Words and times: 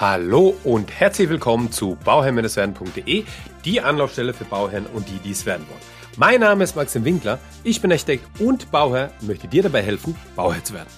Hallo 0.00 0.56
und 0.64 0.98
herzlich 0.98 1.28
willkommen 1.28 1.70
zu 1.72 1.98
bauherrn-werden.de, 2.06 3.24
die 3.66 3.80
Anlaufstelle 3.82 4.32
für 4.32 4.46
Bauherren 4.46 4.86
und 4.86 5.06
die, 5.10 5.18
die 5.18 5.32
es 5.32 5.44
werden 5.44 5.66
wollen. 5.68 5.82
Mein 6.16 6.40
Name 6.40 6.64
ist 6.64 6.74
Maxim 6.74 7.04
Winkler, 7.04 7.38
ich 7.64 7.82
bin 7.82 7.92
Architekt 7.92 8.24
und 8.40 8.70
Bauherr 8.70 9.12
und 9.20 9.28
möchte 9.28 9.46
dir 9.46 9.62
dabei 9.62 9.82
helfen, 9.82 10.16
Bauherr 10.36 10.64
zu 10.64 10.72
werden. 10.72 10.88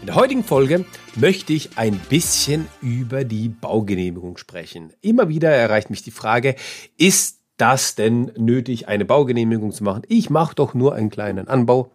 In 0.00 0.06
der 0.06 0.14
heutigen 0.14 0.42
Folge 0.42 0.86
möchte 1.16 1.52
ich 1.52 1.76
ein 1.76 2.00
bisschen 2.08 2.66
über 2.80 3.24
die 3.24 3.50
Baugenehmigung 3.50 4.38
sprechen. 4.38 4.94
Immer 5.02 5.28
wieder 5.28 5.50
erreicht 5.50 5.90
mich 5.90 6.02
die 6.02 6.10
Frage, 6.10 6.54
ist 6.96 7.42
das 7.58 7.94
denn 7.94 8.32
nötig, 8.38 8.88
eine 8.88 9.04
Baugenehmigung 9.04 9.70
zu 9.72 9.84
machen? 9.84 10.04
Ich 10.08 10.30
mache 10.30 10.54
doch 10.54 10.72
nur 10.72 10.94
einen 10.94 11.10
kleinen 11.10 11.46
Anbau, 11.46 11.92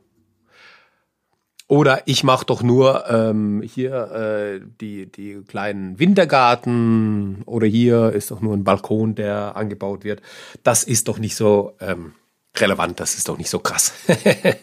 oder 1.67 2.03
ich 2.05 2.23
mache 2.23 2.45
doch 2.45 2.61
nur 2.61 3.09
ähm, 3.09 3.63
hier 3.63 4.11
äh, 4.11 4.59
die, 4.79 5.07
die 5.11 5.41
kleinen 5.47 5.97
Wintergarten 5.97 7.41
oder 7.45 7.65
hier 7.65 8.11
ist 8.11 8.29
doch 8.29 8.41
nur 8.41 8.53
ein 8.53 8.63
Balkon, 8.63 9.15
der 9.15 9.55
angebaut 9.55 10.03
wird. 10.03 10.21
Das 10.63 10.83
ist 10.83 11.07
doch 11.07 11.17
nicht 11.17 11.35
so 11.35 11.73
ähm, 11.79 12.13
relevant, 12.55 12.99
das 12.99 13.15
ist 13.15 13.29
doch 13.29 13.37
nicht 13.37 13.49
so 13.49 13.59
krass. 13.59 13.93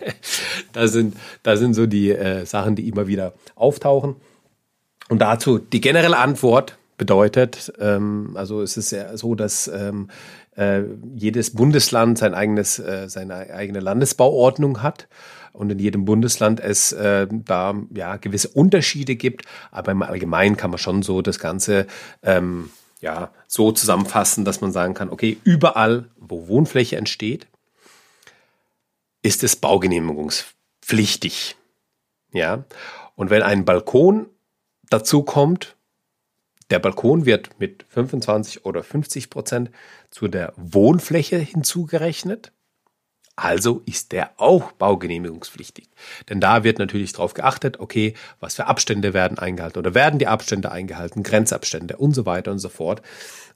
da, 0.73 0.87
sind, 0.87 1.17
da 1.43 1.57
sind 1.57 1.75
so 1.75 1.87
die 1.87 2.11
äh, 2.11 2.47
Sachen, 2.47 2.77
die 2.77 2.89
immer 2.89 3.09
wieder 3.09 3.34
auftauchen. 3.57 4.17
Und 5.09 5.19
dazu 5.19 5.59
die 5.59 5.81
generelle 5.81 6.19
Antwort 6.19 6.79
bedeutet, 6.98 7.73
ähm, 7.81 8.31
also 8.34 8.62
es 8.62 8.77
ist 8.77 8.93
ja 8.93 9.17
so, 9.17 9.34
dass 9.34 9.67
ähm, 9.67 10.09
äh, 10.56 10.83
jedes 11.15 11.55
Bundesland 11.55 12.19
sein 12.19 12.34
eigenes, 12.34 12.79
äh, 12.79 13.09
seine 13.09 13.34
eigene 13.34 13.80
Landesbauordnung 13.80 14.83
hat 14.83 15.09
und 15.52 15.70
in 15.70 15.78
jedem 15.78 16.05
Bundesland 16.05 16.61
es 16.61 16.92
äh, 16.92 17.27
da 17.30 17.75
ja 17.95 18.16
gewisse 18.16 18.48
Unterschiede 18.48 19.16
gibt, 19.16 19.45
aber 19.70 19.92
im 19.92 20.02
Allgemeinen 20.02 20.56
kann 20.56 20.70
man 20.70 20.78
schon 20.78 21.02
so 21.02 21.23
das 21.23 21.38
Ganze 21.38 21.87
ähm, 22.23 22.70
ja 23.00 23.31
so 23.47 23.72
zusammenfassen, 23.72 24.44
dass 24.44 24.61
man 24.61 24.72
sagen 24.72 24.94
kann, 24.94 25.11
okay, 25.11 25.39
überall, 25.44 26.09
wo 26.17 26.48
Wohnfläche 26.48 26.97
entsteht, 26.97 27.47
ist 29.22 29.44
es 29.44 29.56
baugenehmigungspflichtig. 29.56 31.56
Ja, 32.33 32.64
und 33.14 33.31
wenn 33.31 33.42
ein 33.42 33.64
Balkon 33.64 34.27
dazu 34.89 35.22
kommt, 35.22 35.77
der 36.73 36.78
Balkon 36.78 37.27
wird 37.27 37.51
mit 37.61 37.84
25 37.91 38.65
oder 38.65 38.83
50 38.83 39.28
Prozent 39.28 39.70
zu 40.09 40.27
der 40.27 40.55
Wohnfläche 40.56 41.37
hinzugerechnet. 41.37 42.51
Also 43.37 43.83
ist 43.84 44.12
der 44.12 44.31
auch 44.39 44.73
baugenehmigungspflichtig. 44.73 45.91
Denn 46.31 46.41
da 46.41 46.65
wird 46.65 46.78
natürlich 46.78 47.12
darauf 47.12 47.34
geachtet, 47.34 47.78
okay, 47.78 48.15
was 48.41 48.55
für 48.55 48.69
Abstände 48.69 49.12
werden 49.12 49.39
eingehalten 49.39 49.81
oder 49.81 49.95
werden 49.95 50.19
die 50.19 50.28
Abstände 50.28 50.73
eingehalten, 50.73 51.23
Grenzabstände 51.23 51.98
und 51.98 52.15
so 52.15 52.25
weiter 52.25 52.50
und 52.50 52.59
so 52.59 52.70
fort. 52.70 53.03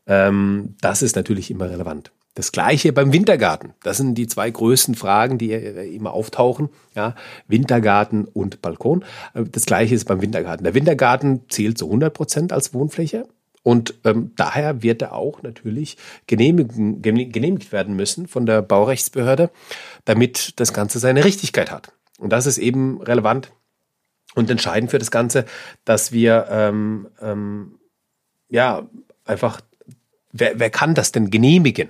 Ähm, 0.06 0.76
das 0.82 1.00
ist 1.00 1.16
natürlich 1.16 1.50
immer 1.50 1.70
relevant. 1.70 2.12
Das 2.36 2.52
gleiche 2.52 2.92
beim 2.92 3.14
Wintergarten. 3.14 3.72
Das 3.82 3.96
sind 3.96 4.14
die 4.14 4.26
zwei 4.26 4.50
größten 4.50 4.94
Fragen, 4.94 5.38
die 5.38 5.52
immer 5.52 6.12
auftauchen. 6.12 6.68
Ja, 6.94 7.14
Wintergarten 7.48 8.26
und 8.26 8.60
Balkon. 8.60 9.06
Äh, 9.32 9.44
das 9.44 9.64
gleiche 9.64 9.94
ist 9.94 10.04
beim 10.04 10.20
Wintergarten. 10.20 10.62
Der 10.62 10.74
Wintergarten 10.74 11.48
zählt 11.48 11.78
zu 11.78 11.86
100 11.86 12.12
Prozent 12.12 12.52
als 12.52 12.74
Wohnfläche. 12.74 13.26
Und 13.62 13.94
ähm, 14.04 14.32
daher 14.36 14.82
wird 14.82 15.00
er 15.00 15.14
auch 15.14 15.42
natürlich 15.42 15.96
genehmigt 16.26 17.72
werden 17.72 17.96
müssen 17.96 18.28
von 18.28 18.44
der 18.44 18.60
Baurechtsbehörde, 18.60 19.50
damit 20.04 20.60
das 20.60 20.74
Ganze 20.74 20.98
seine 20.98 21.24
Richtigkeit 21.24 21.70
hat. 21.72 21.90
Und 22.18 22.30
das 22.34 22.46
ist 22.46 22.58
eben 22.58 23.00
relevant 23.00 23.50
und 24.34 24.50
entscheidend 24.50 24.90
für 24.90 24.98
das 24.98 25.10
Ganze, 25.10 25.46
dass 25.86 26.12
wir 26.12 26.46
ähm, 26.50 27.08
ähm, 27.20 27.78
ja 28.50 28.86
einfach, 29.24 29.62
wer, 30.32 30.60
wer 30.60 30.70
kann 30.70 30.94
das 30.94 31.12
denn 31.12 31.30
genehmigen? 31.30 31.88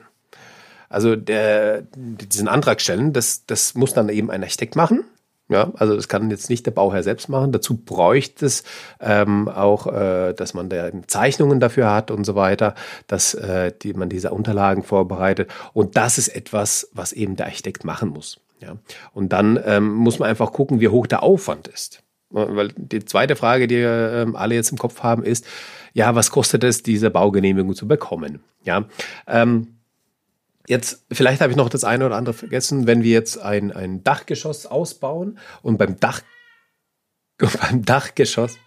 Also 0.96 1.14
der, 1.14 1.82
diesen 1.94 2.48
Antrag 2.48 2.80
stellen, 2.80 3.12
das, 3.12 3.44
das 3.44 3.74
muss 3.74 3.92
dann 3.92 4.08
eben 4.08 4.30
ein 4.30 4.42
Architekt 4.42 4.76
machen. 4.76 5.04
Ja, 5.46 5.70
also 5.76 5.94
das 5.94 6.08
kann 6.08 6.30
jetzt 6.30 6.48
nicht 6.48 6.64
der 6.64 6.70
Bauherr 6.70 7.02
selbst 7.02 7.28
machen. 7.28 7.52
Dazu 7.52 7.76
bräuchte 7.76 8.46
es 8.46 8.64
ähm, 8.98 9.46
auch, 9.46 9.88
äh, 9.88 10.32
dass 10.32 10.54
man 10.54 10.70
da 10.70 10.88
Zeichnungen 11.06 11.60
dafür 11.60 11.92
hat 11.92 12.10
und 12.10 12.24
so 12.24 12.34
weiter, 12.34 12.74
dass 13.08 13.34
äh, 13.34 13.72
die, 13.82 13.92
man 13.92 14.08
diese 14.08 14.30
Unterlagen 14.30 14.82
vorbereitet. 14.82 15.50
Und 15.74 15.98
das 15.98 16.16
ist 16.16 16.28
etwas, 16.28 16.88
was 16.94 17.12
eben 17.12 17.36
der 17.36 17.44
Architekt 17.44 17.84
machen 17.84 18.08
muss. 18.08 18.40
Ja, 18.60 18.78
und 19.12 19.34
dann 19.34 19.60
ähm, 19.66 19.92
muss 19.92 20.18
man 20.18 20.30
einfach 20.30 20.50
gucken, 20.50 20.80
wie 20.80 20.88
hoch 20.88 21.06
der 21.06 21.22
Aufwand 21.22 21.68
ist. 21.68 22.02
Weil 22.30 22.68
die 22.74 23.04
zweite 23.04 23.36
Frage, 23.36 23.66
die 23.66 23.76
ähm, 23.76 24.34
alle 24.34 24.54
jetzt 24.54 24.72
im 24.72 24.78
Kopf 24.78 25.02
haben, 25.02 25.24
ist, 25.24 25.46
ja, 25.92 26.14
was 26.14 26.30
kostet 26.30 26.64
es, 26.64 26.82
diese 26.82 27.10
Baugenehmigung 27.10 27.74
zu 27.74 27.86
bekommen? 27.86 28.40
Ja, 28.64 28.86
ähm, 29.26 29.75
Jetzt, 30.68 31.04
vielleicht 31.10 31.40
habe 31.40 31.52
ich 31.52 31.56
noch 31.56 31.68
das 31.68 31.84
eine 31.84 32.06
oder 32.06 32.16
andere 32.16 32.34
vergessen, 32.34 32.86
wenn 32.86 33.02
wir 33.02 33.12
jetzt 33.12 33.38
ein, 33.38 33.72
ein 33.72 34.02
Dachgeschoss 34.02 34.66
ausbauen 34.66 35.38
und 35.62 35.78
beim 35.78 35.98
Dach, 36.00 36.22
beim 37.38 37.84
Dachgeschoss 37.84 38.58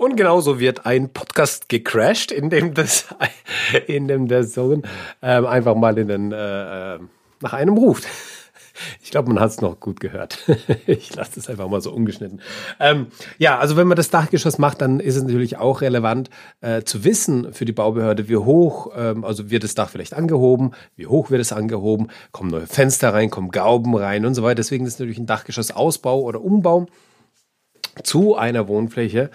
Und 0.00 0.16
genauso 0.16 0.58
wird 0.58 0.86
ein 0.86 1.12
Podcast 1.12 1.68
gecrashed, 1.68 2.32
in 2.32 2.48
dem 2.48 2.72
das, 2.72 3.04
in 3.86 4.08
dem 4.08 4.28
der 4.28 4.44
Sohn 4.44 4.80
ähm, 5.20 5.44
einfach 5.44 5.74
mal 5.74 5.98
in 5.98 6.08
den, 6.08 6.32
äh, 6.32 6.94
äh 6.94 6.98
nach 7.42 7.52
einem 7.52 7.76
ruft. 7.76 8.06
Ich 9.02 9.10
glaube, 9.10 9.28
man 9.28 9.40
hat 9.40 9.50
es 9.50 9.60
noch 9.60 9.78
gut 9.78 10.00
gehört. 10.00 10.38
ich 10.86 11.14
lasse 11.14 11.32
das 11.34 11.50
einfach 11.50 11.68
mal 11.68 11.82
so 11.82 11.92
ungeschnitten. 11.92 12.40
Ähm, 12.78 13.08
ja, 13.36 13.58
also 13.58 13.76
wenn 13.76 13.86
man 13.86 13.96
das 13.96 14.08
Dachgeschoss 14.08 14.56
macht, 14.56 14.80
dann 14.80 15.00
ist 15.00 15.16
es 15.16 15.22
natürlich 15.22 15.58
auch 15.58 15.82
relevant 15.82 16.30
äh, 16.62 16.82
zu 16.82 17.04
wissen 17.04 17.52
für 17.52 17.66
die 17.66 17.72
Baubehörde, 17.72 18.30
wie 18.30 18.38
hoch, 18.38 18.90
ähm, 18.96 19.22
also 19.22 19.50
wird 19.50 19.64
das 19.64 19.74
Dach 19.74 19.90
vielleicht 19.90 20.14
angehoben, 20.14 20.70
wie 20.96 21.08
hoch 21.08 21.30
wird 21.30 21.42
es 21.42 21.52
angehoben, 21.52 22.08
kommen 22.32 22.50
neue 22.50 22.66
Fenster 22.66 23.12
rein, 23.12 23.28
kommen 23.28 23.50
Gauben 23.50 23.94
rein 23.94 24.24
und 24.24 24.34
so 24.34 24.42
weiter. 24.42 24.54
Deswegen 24.54 24.86
ist 24.86 24.98
natürlich 24.98 25.18
ein 25.18 25.26
Dachgeschossausbau 25.26 26.18
oder 26.22 26.40
Umbau 26.40 26.86
zu 28.02 28.34
einer 28.36 28.66
Wohnfläche 28.66 29.30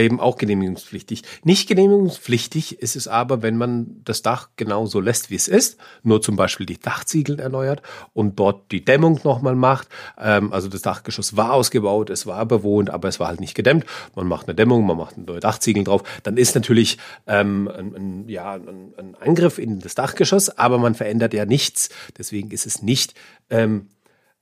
eben 0.00 0.20
auch 0.20 0.38
genehmigungspflichtig. 0.38 1.22
Nicht 1.44 1.68
genehmigungspflichtig 1.68 2.80
ist 2.80 2.96
es 2.96 3.08
aber, 3.08 3.42
wenn 3.42 3.56
man 3.56 4.00
das 4.04 4.22
Dach 4.22 4.48
genauso 4.56 5.00
lässt, 5.00 5.30
wie 5.30 5.34
es 5.34 5.48
ist, 5.48 5.78
nur 6.02 6.22
zum 6.22 6.36
Beispiel 6.36 6.66
die 6.66 6.80
Dachziegel 6.80 7.38
erneuert 7.38 7.82
und 8.14 8.38
dort 8.38 8.72
die 8.72 8.84
Dämmung 8.84 9.20
nochmal 9.24 9.54
macht. 9.54 9.88
Ähm, 10.18 10.52
also 10.52 10.68
das 10.68 10.82
Dachgeschoss 10.82 11.36
war 11.36 11.52
ausgebaut, 11.52 12.10
es 12.10 12.26
war 12.26 12.46
bewohnt, 12.46 12.90
aber 12.90 13.08
es 13.08 13.20
war 13.20 13.28
halt 13.28 13.40
nicht 13.40 13.54
gedämmt. 13.54 13.84
Man 14.14 14.26
macht 14.26 14.48
eine 14.48 14.54
Dämmung, 14.54 14.86
man 14.86 14.96
macht 14.96 15.18
neue 15.18 15.40
Dachziegel 15.40 15.84
drauf. 15.84 16.02
Dann 16.22 16.36
ist 16.36 16.54
natürlich 16.54 16.98
ähm, 17.26 17.68
ein, 17.68 17.94
ein, 17.94 18.28
ja, 18.28 18.54
ein, 18.54 18.94
ein, 18.96 19.16
Angriff 19.20 19.58
in 19.58 19.80
das 19.80 19.94
Dachgeschoss, 19.94 20.58
aber 20.58 20.78
man 20.78 20.94
verändert 20.94 21.34
ja 21.34 21.44
nichts. 21.44 21.90
Deswegen 22.16 22.50
ist 22.50 22.66
es 22.66 22.82
nicht 22.82 23.14
ähm, 23.50 23.88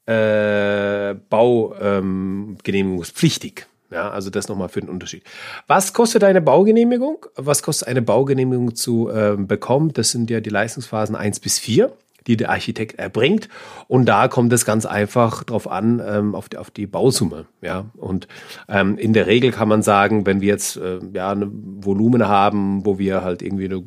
äh, 0.06 1.14
baugenehmigungspflichtig. 1.29 3.67
Ja, 3.90 4.08
also 4.10 4.31
das 4.31 4.48
nochmal 4.48 4.69
für 4.69 4.81
den 4.81 4.88
Unterschied. 4.88 5.25
Was 5.66 5.92
kostet 5.92 6.22
eine 6.22 6.40
Baugenehmigung? 6.40 7.26
Was 7.34 7.62
kostet 7.62 7.88
eine 7.88 8.02
Baugenehmigung 8.02 8.76
zu 8.76 9.10
äh, 9.10 9.37
bekommen? 9.37 9.92
Das 9.92 10.10
sind 10.10 10.31
ja 10.31 10.40
die 10.40 10.50
Leistungsphasen 10.50 11.16
1 11.16 11.40
bis 11.40 11.58
4, 11.58 11.92
die 12.28 12.37
der 12.37 12.50
Architekt 12.50 13.00
erbringt. 13.00 13.48
Und 13.88 14.06
da 14.06 14.28
kommt 14.28 14.52
es 14.52 14.64
ganz 14.64 14.87
einfach 14.87 15.42
drauf 15.42 15.69
an, 15.69 16.00
ähm, 16.06 16.37
auf, 16.37 16.48
die, 16.48 16.58
auf 16.58 16.70
die 16.70 16.87
Bausumme. 16.87 17.46
Ja, 17.62 17.87
und 17.96 18.28
ähm, 18.69 18.96
in 18.96 19.12
der 19.12 19.26
Regel 19.26 19.50
kann 19.50 19.69
man 19.69 19.82
sagen, 19.82 20.25
wenn 20.25 20.40
wir 20.40 20.48
jetzt 20.48 20.76
äh, 20.76 21.00
ja 21.12 21.32
eine 21.32 21.50
Volumen 21.50 22.28
haben, 22.28 22.87
wo 22.87 23.00
wir 23.00 23.25
halt 23.25 23.42
irgendwie 23.42 23.64
eine 23.64 23.82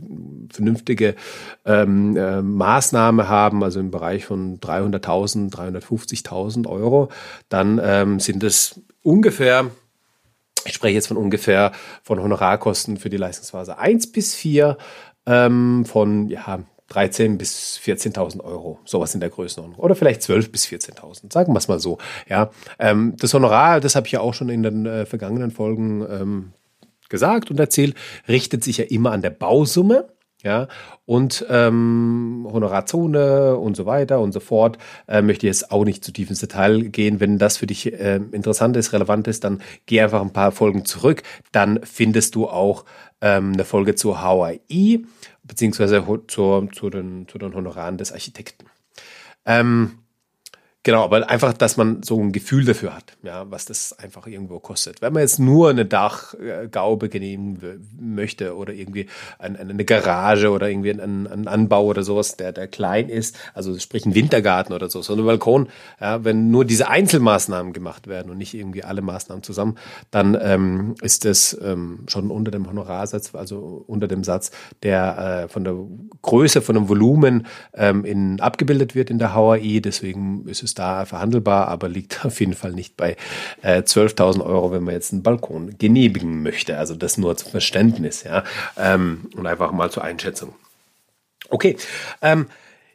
vernünftige 0.51 1.15
ähm, 1.63 2.17
äh, 2.17 2.41
Maßnahme 2.41 3.29
haben, 3.29 3.63
also 3.63 3.79
im 3.79 3.89
Bereich 3.89 4.25
von 4.25 4.59
300.000, 4.59 5.50
350.000 5.53 6.67
Euro, 6.67 7.07
dann 7.47 7.79
ähm, 7.81 8.19
sind 8.19 8.44
es 8.44 8.81
ungefähr 9.01 9.71
ich 10.65 10.74
spreche 10.74 10.95
jetzt 10.95 11.07
von 11.07 11.18
ungefähr 11.18 11.71
von 12.04 12.21
Honorarkosten 12.21 12.98
für 12.98 13.10
die 13.10 13.18
Leistungsphase 13.18 13.77
1 13.77 14.12
bis 14.12 14.36
4 14.36 14.77
ähm, 15.25 15.86
von 15.86 16.30
ja, 16.30 16.63
13 16.89 17.38
bis 17.38 17.80
14.000 17.83 18.44
Euro, 18.44 18.80
sowas 18.86 19.13
in 19.13 19.19
der 19.19 19.30
Größenordnung. 19.30 19.80
Oder 19.80 19.95
vielleicht 19.95 20.21
12 20.21 20.51
bis 20.51 20.65
14.000, 20.65 21.33
sagen 21.33 21.54
wir 21.54 21.57
es 21.57 21.68
mal 21.68 21.80
so. 21.80 21.98
Ja, 22.30 22.51
ähm, 22.77 23.15
das 23.18 23.33
Honorar, 23.33 23.80
das 23.80 23.95
habe 23.95 24.06
ich 24.06 24.13
ja 24.13 24.19
auch 24.19 24.33
schon 24.33 24.50
in 24.50 24.63
den 24.63 24.86
äh, 24.86 25.06
vergangenen 25.06 25.51
Folgen 25.51 26.06
ähm, 26.10 26.54
gesagt 27.10 27.51
und 27.51 27.60
erzählt, 27.60 27.95
richtet 28.27 28.63
sich 28.63 28.77
ja 28.77 28.86
immer 28.86 29.12
an 29.12 29.21
der 29.21 29.30
Bausumme 29.31 30.12
ja, 30.43 30.67
und 31.05 31.45
ähm, 31.49 32.45
Honorarzone 32.51 33.55
und 33.55 33.75
so 33.75 33.85
weiter 33.85 34.19
und 34.19 34.33
so 34.33 34.41
fort. 34.41 34.77
Äh, 35.07 35.21
möchte 35.21 35.47
jetzt 35.47 35.71
auch 35.71 35.85
nicht 35.85 36.03
zu 36.03 36.11
tief 36.11 36.29
ins 36.29 36.41
Detail 36.41 36.81
gehen. 36.89 37.19
Wenn 37.21 37.39
das 37.39 37.57
für 37.57 37.65
dich 37.65 37.93
äh, 37.93 38.19
interessant 38.31 38.75
ist, 38.75 38.91
relevant 38.91 39.27
ist, 39.27 39.45
dann 39.45 39.61
geh 39.85 40.01
einfach 40.01 40.21
ein 40.21 40.33
paar 40.33 40.51
Folgen 40.51 40.83
zurück. 40.85 41.23
Dann 41.53 41.79
findest 41.83 42.35
du 42.35 42.47
auch 42.49 42.83
ähm, 43.21 43.53
eine 43.53 43.63
Folge 43.63 43.95
zu 43.95 44.21
HAI, 44.21 45.01
beziehungsweise 45.43 46.03
zu, 46.27 46.67
zu, 46.73 46.89
den, 46.89 47.27
zu 47.29 47.37
den 47.37 47.55
Honoraren 47.55 47.97
des 47.97 48.11
Architekten. 48.11 48.65
Ähm, 49.45 50.02
Genau, 50.85 51.06
aber 51.06 51.30
einfach, 51.30 51.53
dass 51.53 51.77
man 51.77 52.03
so 52.03 52.19
ein 52.19 52.33
Gefühl 52.33 52.65
dafür 52.65 52.94
hat, 52.94 53.15
ja, 53.24 53.50
was 53.50 53.63
das 53.63 53.97
einfach 53.97 54.27
irgendwo 54.27 54.59
kostet. 54.59 55.01
Wenn 55.01 55.13
man 55.13 55.21
jetzt 55.21 55.39
nur 55.39 55.69
eine 55.69 55.85
Dachgaube 55.85 57.07
genehmigen 57.07 57.88
möchte 57.97 58.53
oder 58.57 58.74
irgendwie 58.74 59.07
eine 59.39 59.85
Garage 59.85 60.51
oder 60.51 60.69
irgendwie 60.69 60.91
einen, 60.91 61.25
einen 61.25 61.47
Anbau 61.47 61.85
oder 61.85 62.03
sowas, 62.03 62.35
der, 62.35 62.51
der 62.51 62.68
klein 62.68 63.07
ist, 63.07 63.38
also 63.53 63.80
sprich 63.80 64.06
ein 64.06 64.13
Wintergarten 64.13 64.75
oder 64.75 64.89
so, 64.89 65.01
so 65.01 65.13
ein 65.13 65.24
Balkon, 65.24 65.69
ja, 66.01 66.25
wenn 66.25 66.51
nur 66.51 66.65
diese 66.65 66.89
Einzelmaßnahmen 66.89 67.71
gemacht 67.71 68.07
werden 68.07 68.29
und 68.29 68.38
nicht 68.38 68.53
irgendwie 68.53 68.83
alle 68.83 69.01
Maßnahmen 69.01 69.41
zusammen, 69.41 69.77
dann 70.12 70.38
ähm, 70.41 70.95
ist 71.01 71.24
das 71.24 71.57
ähm, 71.63 72.00
schon 72.07 72.29
unter 72.29 72.51
dem 72.51 72.68
Honorarsatz, 72.68 73.34
also 73.36 73.86
unter 73.88 74.10
dem 74.10 74.25
Satz, 74.25 74.51
der 74.84 75.46
äh, 75.46 75.48
von 75.48 75.63
der 75.63 75.77
Größe, 76.24 76.62
von 76.62 76.75
dem 76.75 76.89
Volumen 76.89 77.48
ähm, 77.74 78.03
in, 78.03 78.41
abgebildet 78.41 78.96
wird 78.96 79.10
in 79.10 79.17
der 79.17 79.34
HAI. 79.34 79.79
Deswegen 79.81 80.46
ist 80.46 80.62
es 80.62 80.73
ist 80.74 80.80
da 80.80 81.06
verhandelbar, 81.06 81.68
aber 81.68 81.88
liegt 81.88 82.25
auf 82.25 82.39
jeden 82.39 82.53
Fall 82.53 82.74
nicht 82.74 82.98
bei 82.98 83.15
äh, 83.62 83.82
12.000 83.82 84.44
Euro, 84.44 84.72
wenn 84.72 84.84
man 84.84 84.94
jetzt 84.94 85.13
einen 85.13 85.24
Balkon 85.24 85.77
genehmigen 85.77 86.42
möchte. 86.42 86.77
Also 86.77 86.96
das 86.96 87.18
nur 87.18 87.38
zum 87.38 87.51
Verständnis, 87.51 88.24
ja, 88.24 88.44
ähm, 88.77 89.30
und 89.36 89.46
einfach 89.46 89.72
mal 89.72 89.92
zur 89.92 90.03
Einschätzung. 90.03 90.53
Okay, 91.50 91.77
ähm, 92.22 92.48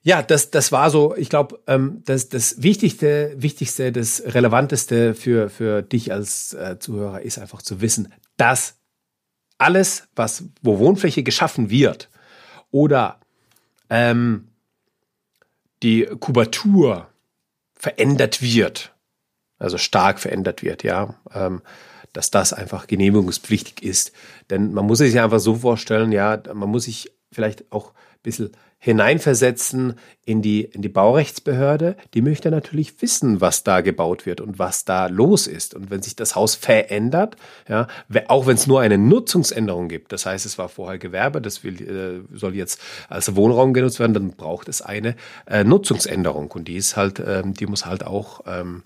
ja, 0.03 0.23
das, 0.23 0.51
das 0.51 0.73
war 0.73 0.91
so, 0.91 1.15
ich 1.17 1.29
glaube, 1.29 1.61
ähm, 1.67 2.03
das, 2.07 2.29
das 2.29 2.63
Wichtigste, 2.63 3.35
Wichtigste, 3.37 3.93
das 3.93 4.23
Relevanteste 4.25 5.15
für, 5.15 5.51
für 5.51 5.83
dich 5.83 6.13
als 6.13 6.55
äh, 6.55 6.79
Zuhörer 6.79 7.21
ist 7.23 7.39
einfach 7.39 7.63
zu 7.63 7.81
wissen, 7.81 8.13
dass 8.37 8.77
alles, 9.59 10.09
was, 10.17 10.45
wo 10.63 10.79
Wohnfläche 10.79 11.23
geschaffen 11.23 11.69
wird 11.69 12.09
oder 12.71 13.21
ähm, 13.91 14.49
die 15.83 16.07
Kubatur 16.07 17.09
verändert 17.79 18.43
wird, 18.43 18.95
also 19.59 19.79
stark 19.79 20.19
verändert 20.21 20.63
wird, 20.63 20.83
ja, 20.83 21.15
ähm, 21.33 21.63
dass 22.13 22.31
das 22.31 22.53
einfach 22.53 22.87
genehmigungspflichtig 22.87 23.83
ist. 23.83 24.13
Denn 24.51 24.73
man 24.73 24.87
muss 24.87 24.99
sich 24.99 25.19
einfach 25.21 25.41
so 25.41 25.57
vorstellen, 25.57 26.13
ja, 26.13 26.43
man 26.53 26.69
muss 26.69 26.85
sich 26.85 27.13
vielleicht 27.31 27.71
auch 27.71 27.93
bisschen 28.23 28.51
hineinversetzen 28.81 29.95
in 30.25 30.41
die, 30.41 30.63
in 30.63 30.83
die 30.83 30.89
Baurechtsbehörde. 30.89 31.97
Die 32.15 32.23
möchte 32.23 32.51
natürlich 32.51 33.03
wissen, 33.03 33.41
was 33.41 33.65
da 33.65 33.81
gebaut 33.81 34.25
wird 34.25 34.41
und 34.41 34.61
was 34.61 34.85
da 34.85 35.09
los 35.09 35.49
ist. 35.49 35.75
Und 35.75 35.91
wenn 35.91 36.01
sich 36.01 36.15
das 36.15 36.37
Haus 36.37 36.55
verändert, 36.55 37.37
ja, 37.69 37.89
auch 38.29 38.47
wenn 38.47 38.55
es 38.55 38.69
nur 38.69 38.81
eine 38.81 38.97
Nutzungsänderung 38.97 39.89
gibt, 39.89 40.13
das 40.13 40.27
heißt, 40.27 40.47
es 40.47 40.59
war 40.59 40.69
vorher 40.69 40.99
Gewerbe, 40.99 41.41
das 41.41 41.65
will, 41.65 42.25
äh, 42.33 42.37
soll 42.37 42.55
jetzt 42.55 42.81
als 43.09 43.35
Wohnraum 43.35 43.75
genutzt 43.75 43.99
werden, 43.99 44.15
dann 44.15 44.31
braucht 44.31 44.69
es 44.69 44.81
eine 44.81 45.17
äh, 45.47 45.65
Nutzungsänderung. 45.65 46.53
Und 46.53 46.69
die 46.69 46.77
ist 46.77 46.97
halt, 46.97 47.21
ähm, 47.27 47.55
die 47.55 47.67
muss 47.67 47.85
halt 47.85 48.07
auch 48.07 48.43
ähm, 48.47 48.85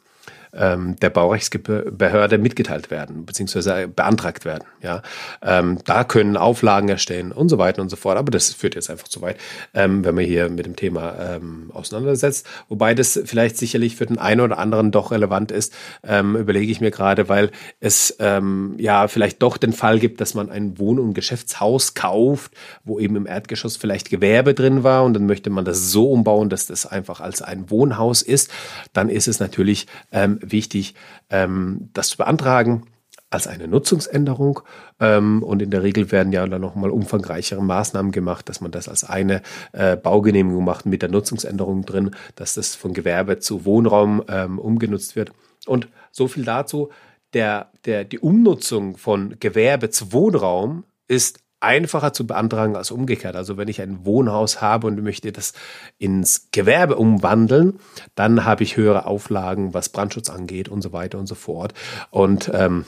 ähm, 0.55 0.97
der 1.01 1.11
Baurechtsbehörde 1.11 2.39
mitgeteilt 2.39 2.91
werden, 2.91 3.25
beziehungsweise 3.25 3.89
beantragt 3.89 4.45
werden. 4.45 4.65
Ja, 4.83 5.03
ähm, 5.43 5.79
da 5.85 6.05
können 6.05 6.37
Auflagen 6.37 6.89
erstellen 6.89 7.33
und 7.33 7.49
so 7.49 7.59
weiter 7.59 7.81
und 7.81 7.89
so 7.89 7.97
fort. 7.97 8.19
Aber 8.19 8.31
das 8.31 8.53
führt 8.53 8.75
jetzt 8.75 8.91
einfach 8.91 9.09
zu 9.09 9.23
weit, 9.23 9.37
ähm, 9.75 10.05
wenn 10.05 10.15
man 10.15 10.25
hier 10.25 10.49
mit 10.51 10.67
dem 10.67 10.77
Thema 10.77 11.15
ähm, 11.19 11.71
auseinandersetzt. 11.73 12.47
Wobei 12.69 12.95
das 12.95 13.21
vielleicht 13.25 13.57
sicherlich 13.57 13.97
für 13.97 14.07
den 14.07 14.19
einen 14.19 14.41
oder 14.41 14.59
anderen 14.59 14.91
doch 14.91 15.11
relevant 15.11 15.51
ist, 15.51 15.73
ähm, 16.05 16.37
überlege 16.37 16.71
ich 16.71 16.81
mir 16.81 16.91
gerade, 16.91 17.29
weil 17.29 17.51
es 17.81 18.17
ähm, 18.19 18.75
ja 18.79 19.09
vielleicht 19.09 19.43
doch 19.43 19.57
den 19.57 19.73
Fall 19.73 19.99
gibt, 19.99 20.21
dass 20.21 20.35
man 20.35 20.51
ein 20.51 20.79
Wohn- 20.79 20.99
und 20.99 21.15
Geschäftshaus 21.15 21.95
kauft, 21.95 22.53
wo 22.85 22.99
eben 22.99 23.17
im 23.17 23.27
Erdgeschoss 23.27 23.77
vielleicht 23.77 24.11
Gewerbe 24.11 24.55
drin 24.55 24.85
war 24.85 25.05
und 25.05 25.15
dann 25.15 25.27
möchte 25.27 25.51
man 25.51 25.65
das 25.65 25.91
so 25.91 26.11
umbauen, 26.11 26.51
dass 26.51 26.67
das 26.67 26.85
einfach 26.85 27.21
als 27.21 27.41
ein 27.41 27.71
Wohnhaus 27.71 28.21
ist. 28.23 28.51
Dann 28.93 29.09
ist 29.09 29.29
es 29.29 29.41
natürlich 29.41 29.87
ähm, 30.11 30.41
wichtig, 30.43 30.95
ähm, 31.31 31.91
das 31.93 32.09
zu 32.09 32.17
beantragen 32.17 32.85
als 33.33 33.47
eine 33.47 33.67
Nutzungsänderung. 33.67 34.61
Ähm, 35.01 35.43
und 35.43 35.63
in 35.63 35.71
der 35.71 35.83
Regel 35.83 36.13
werden 36.13 36.33
ja 36.33 36.47
dann 36.47 36.61
nochmal 36.61 36.91
umfangreichere 36.91 37.63
Maßnahmen 37.63 38.13
gemacht, 38.13 38.49
dass 38.49 38.61
man 38.61 38.71
das 38.71 38.89
als 38.89 39.05
eine 39.05 39.43
äh, 39.73 39.97
Baugenehmigung 39.97 40.65
macht 40.65 40.87
mit 40.87 41.03
der 41.03 41.09
Nutzungsänderung 41.09 41.85
drin, 41.85 42.11
dass 42.37 42.55
das 42.55 42.75
von 42.75 42.93
Gewerbe 42.93 43.39
zu 43.39 43.65
Wohnraum 43.65 44.23
ähm, 44.29 44.59
umgenutzt 44.59 45.17
wird. 45.17 45.33
Und 45.67 45.89
so 46.11 46.29
viel 46.29 46.45
dazu. 46.45 46.91
Der, 47.33 47.71
der, 47.87 48.05
die 48.05 48.19
Umnutzung 48.19 48.99
von 48.99 49.37
Gewerbe 49.41 49.89
zu 49.89 50.13
Wohnraum 50.13 50.85
ist 51.09 51.41
einfacher 51.63 52.13
zu 52.13 52.27
beantragen 52.27 52.77
als 52.77 52.91
umgekehrt. 52.91 53.37
Also 53.37 53.57
wenn 53.57 53.69
ich 53.69 53.81
ein 53.81 54.05
Wohnhaus 54.05 54.61
habe 54.61 54.87
und 54.87 55.03
möchte 55.03 55.33
das 55.33 55.53
ins 55.99 56.49
Gewerbe 56.51 56.97
umwandeln, 56.97 57.79
dann 58.15 58.45
habe 58.45 58.63
ich 58.65 58.77
höhere 58.77 59.07
Auflagen, 59.07 59.75
was 59.75 59.89
Brandschutz 59.89 60.31
angeht 60.31 60.69
und 60.69 60.83
so 60.83 60.93
weiter 60.93 61.19
und 61.19 61.27
so 61.27 61.35
fort. 61.35 61.75
Und 62.11 62.51
ähm, 62.53 62.85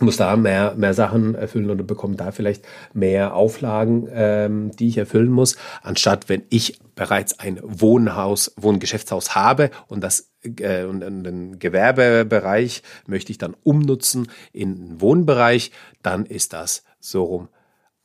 muss 0.00 0.16
da 0.16 0.36
mehr, 0.36 0.74
mehr 0.76 0.94
Sachen 0.94 1.34
erfüllen 1.34 1.70
oder 1.70 1.82
bekomme 1.82 2.14
da 2.14 2.30
vielleicht 2.30 2.64
mehr 2.92 3.34
Auflagen, 3.34 4.08
ähm, 4.12 4.70
die 4.70 4.88
ich 4.88 4.98
erfüllen 4.98 5.30
muss, 5.30 5.56
anstatt 5.82 6.28
wenn 6.28 6.42
ich 6.50 6.78
bereits 6.94 7.38
ein 7.40 7.58
Wohnhaus, 7.62 8.52
Wohngeschäftshaus 8.56 9.34
habe 9.34 9.70
und 9.88 10.02
das 10.02 10.30
äh, 10.42 10.84
und 10.84 11.00
den 11.00 11.58
Gewerbebereich 11.58 12.82
möchte 13.06 13.32
ich 13.32 13.38
dann 13.38 13.56
umnutzen 13.64 14.28
in 14.52 14.76
den 14.76 15.00
Wohnbereich, 15.00 15.72
dann 16.02 16.26
ist 16.26 16.52
das 16.52 16.84
so 17.00 17.24
rum 17.24 17.48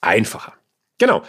einfacher. 0.04 0.54
Genau. 0.98 1.24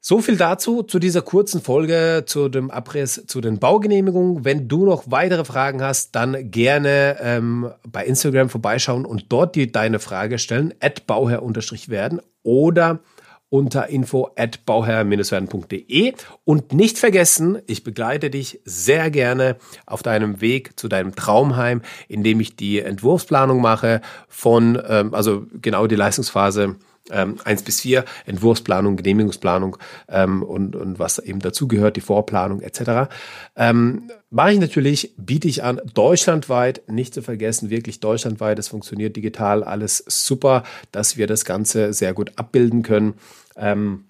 So 0.00 0.20
viel 0.20 0.36
dazu, 0.36 0.84
zu 0.84 1.00
dieser 1.00 1.22
kurzen 1.22 1.60
Folge, 1.60 2.22
zu 2.24 2.48
dem 2.48 2.70
Abriss, 2.70 3.24
zu 3.26 3.40
den 3.40 3.58
Baugenehmigungen. 3.58 4.44
Wenn 4.44 4.68
du 4.68 4.86
noch 4.86 5.10
weitere 5.10 5.44
Fragen 5.44 5.82
hast, 5.82 6.14
dann 6.14 6.50
gerne 6.50 7.16
ähm, 7.20 7.70
bei 7.86 8.06
Instagram 8.06 8.48
vorbeischauen 8.48 9.04
und 9.04 9.26
dort 9.28 9.56
die, 9.56 9.72
deine 9.72 9.98
Frage 9.98 10.38
stellen, 10.38 10.72
at 10.80 11.06
bauherr-werden 11.06 12.22
oder 12.44 13.00
unter 13.50 13.88
info 13.88 14.30
at 14.36 14.64
bauherr-werden.de 14.66 16.12
und 16.44 16.72
nicht 16.72 16.98
vergessen, 16.98 17.58
ich 17.66 17.82
begleite 17.82 18.30
dich 18.30 18.60
sehr 18.64 19.10
gerne 19.10 19.56
auf 19.86 20.02
deinem 20.02 20.40
Weg 20.40 20.78
zu 20.78 20.88
deinem 20.88 21.14
Traumheim, 21.14 21.82
indem 22.08 22.40
ich 22.40 22.56
die 22.56 22.80
Entwurfsplanung 22.80 23.60
mache 23.60 24.00
von, 24.28 24.80
ähm, 24.86 25.14
also 25.14 25.46
genau 25.60 25.86
die 25.86 25.96
Leistungsphase 25.96 26.76
ähm, 27.10 27.36
1 27.44 27.62
bis 27.62 27.80
4, 27.80 28.04
Entwurfsplanung, 28.26 28.96
Genehmigungsplanung 28.96 29.76
ähm, 30.08 30.42
und, 30.42 30.76
und 30.76 30.98
was 30.98 31.18
eben 31.18 31.40
dazugehört, 31.40 31.96
die 31.96 32.00
Vorplanung 32.00 32.60
etc. 32.60 33.10
Ähm, 33.56 34.10
mache 34.30 34.52
ich 34.52 34.60
natürlich, 34.60 35.14
biete 35.16 35.48
ich 35.48 35.62
an, 35.62 35.80
deutschlandweit, 35.94 36.82
nicht 36.88 37.14
zu 37.14 37.22
vergessen, 37.22 37.70
wirklich 37.70 38.00
deutschlandweit, 38.00 38.58
es 38.58 38.68
funktioniert 38.68 39.16
digital, 39.16 39.64
alles 39.64 40.04
super, 40.06 40.64
dass 40.92 41.16
wir 41.16 41.26
das 41.26 41.44
Ganze 41.44 41.92
sehr 41.92 42.14
gut 42.14 42.32
abbilden 42.36 42.82
können. 42.82 43.14
Ähm, 43.56 44.04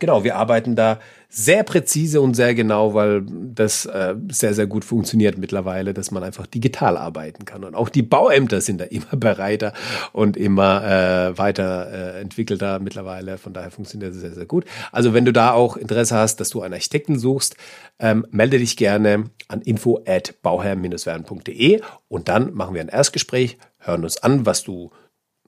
Genau, 0.00 0.24
wir 0.24 0.34
arbeiten 0.34 0.74
da 0.74 0.98
sehr 1.28 1.62
präzise 1.62 2.20
und 2.20 2.34
sehr 2.34 2.56
genau, 2.56 2.94
weil 2.94 3.22
das 3.24 3.86
äh, 3.86 4.16
sehr, 4.30 4.52
sehr 4.52 4.66
gut 4.66 4.84
funktioniert 4.84 5.38
mittlerweile, 5.38 5.94
dass 5.94 6.10
man 6.10 6.24
einfach 6.24 6.46
digital 6.46 6.96
arbeiten 6.96 7.44
kann. 7.44 7.62
Und 7.62 7.76
auch 7.76 7.88
die 7.88 8.02
Bauämter 8.02 8.60
sind 8.60 8.80
da 8.80 8.84
immer 8.90 9.16
bereiter 9.16 9.72
und 10.12 10.36
immer 10.36 10.84
äh, 10.84 11.38
weiter 11.38 12.20
äh, 12.20 12.78
mittlerweile. 12.80 13.38
Von 13.38 13.52
daher 13.52 13.70
funktioniert 13.70 14.12
das 14.12 14.20
sehr, 14.20 14.34
sehr 14.34 14.46
gut. 14.46 14.64
Also 14.90 15.14
wenn 15.14 15.24
du 15.24 15.32
da 15.32 15.52
auch 15.52 15.76
Interesse 15.76 16.16
hast, 16.16 16.40
dass 16.40 16.50
du 16.50 16.62
einen 16.62 16.74
Architekten 16.74 17.18
suchst, 17.18 17.56
ähm, 18.00 18.26
melde 18.30 18.58
dich 18.58 18.76
gerne 18.76 19.30
an 19.46 19.62
info 19.62 20.02
at 20.04 20.42
bauherr-werden.de 20.42 21.80
und 22.08 22.28
dann 22.28 22.54
machen 22.54 22.74
wir 22.74 22.80
ein 22.80 22.88
Erstgespräch, 22.88 23.56
hören 23.78 24.02
uns 24.02 24.18
an, 24.18 24.46
was 24.46 24.64
du 24.64 24.90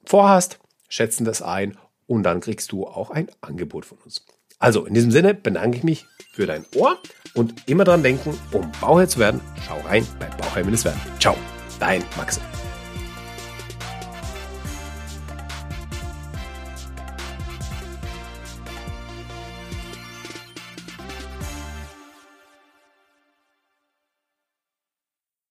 vorhast, 0.05 0.61
schätzen 0.89 1.25
das 1.25 1.43
ein 1.43 1.77
und 2.09 2.25
dann 2.25 2.41
kriegst 2.41 2.73
du 2.73 2.85
auch 2.87 3.11
ein 3.11 3.29
Angebot 3.41 3.87
von 3.87 3.99
uns. 3.99 4.25
Also 4.59 4.85
in 4.87 4.95
diesem 4.95 5.13
Sinne 5.13 5.35
bedanke 5.35 5.79
ich 5.79 5.85
mich 5.85 6.07
für 6.33 6.47
dein 6.47 6.65
Ohr 6.75 6.99
und 7.35 7.69
immer 7.69 7.85
dran 7.85 8.03
denken, 8.03 8.37
um 8.51 8.73
Bauherr 8.81 9.09
zu 9.09 9.21
werden, 9.21 9.41
schau 9.65 9.79
rein 9.87 10.05
bei 10.19 10.27
Bauherr-werden. 10.27 11.01
Ciao, 11.21 11.37
dein 11.79 12.03
Maxim. 12.17 12.43